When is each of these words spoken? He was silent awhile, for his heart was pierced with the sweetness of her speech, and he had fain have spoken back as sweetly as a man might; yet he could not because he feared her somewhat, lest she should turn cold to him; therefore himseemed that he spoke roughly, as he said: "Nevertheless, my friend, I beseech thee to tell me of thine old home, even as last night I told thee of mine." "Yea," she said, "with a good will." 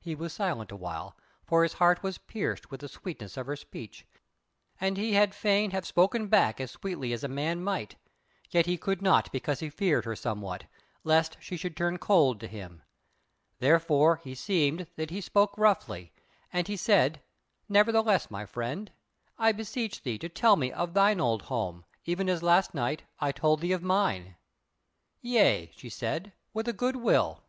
He 0.00 0.14
was 0.14 0.32
silent 0.32 0.72
awhile, 0.72 1.14
for 1.44 1.62
his 1.62 1.74
heart 1.74 2.02
was 2.02 2.16
pierced 2.16 2.70
with 2.70 2.80
the 2.80 2.88
sweetness 2.88 3.36
of 3.36 3.44
her 3.46 3.56
speech, 3.56 4.06
and 4.80 4.96
he 4.96 5.12
had 5.12 5.34
fain 5.34 5.70
have 5.72 5.86
spoken 5.86 6.28
back 6.28 6.58
as 6.62 6.70
sweetly 6.70 7.12
as 7.12 7.22
a 7.22 7.28
man 7.28 7.62
might; 7.62 7.96
yet 8.48 8.64
he 8.64 8.78
could 8.78 9.02
not 9.02 9.30
because 9.30 9.60
he 9.60 9.68
feared 9.68 10.06
her 10.06 10.16
somewhat, 10.16 10.64
lest 11.04 11.36
she 11.40 11.58
should 11.58 11.76
turn 11.76 11.98
cold 11.98 12.40
to 12.40 12.48
him; 12.48 12.80
therefore 13.58 14.16
himseemed 14.24 14.86
that 14.96 15.10
he 15.10 15.20
spoke 15.20 15.58
roughly, 15.58 16.10
as 16.54 16.66
he 16.68 16.76
said: 16.78 17.20
"Nevertheless, 17.68 18.30
my 18.30 18.46
friend, 18.46 18.90
I 19.36 19.52
beseech 19.52 20.04
thee 20.04 20.16
to 20.20 20.30
tell 20.30 20.56
me 20.56 20.72
of 20.72 20.94
thine 20.94 21.20
old 21.20 21.42
home, 21.42 21.84
even 22.06 22.30
as 22.30 22.42
last 22.42 22.72
night 22.72 23.02
I 23.20 23.32
told 23.32 23.60
thee 23.60 23.72
of 23.72 23.82
mine." 23.82 24.36
"Yea," 25.20 25.70
she 25.76 25.90
said, 25.90 26.32
"with 26.54 26.66
a 26.66 26.72
good 26.72 26.96
will." 26.96 27.42